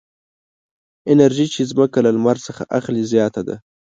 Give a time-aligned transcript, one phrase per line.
[1.11, 3.55] انرژي چې ځمکه له لمر څخه اخلي زیاته ده.